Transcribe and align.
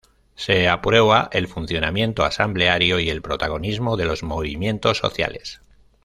Se 0.33 0.67
aprueba 0.67 1.29
el 1.31 1.47
funcionamiento 1.47 2.23
asambleario 2.25 2.99
y 2.99 3.11
el 3.11 3.21
protagonismo 3.21 3.97
de 3.97 4.05
los 4.05 4.23
movimientos 4.23 4.97
sociales. 4.97 5.61